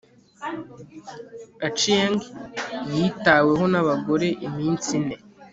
achieng 1.67 2.17
'yitaweho 2.93 3.63
n'abagore 3.71 4.27
iminsi 4.47 4.89
ine 4.99 5.15